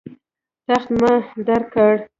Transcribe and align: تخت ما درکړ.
تخت 0.67 0.89
ما 0.99 1.13
درکړ. 1.47 1.93